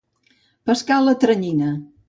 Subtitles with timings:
[0.71, 1.73] Pescar a la tranyina.